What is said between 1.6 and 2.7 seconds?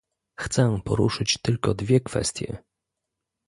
dwie kwestie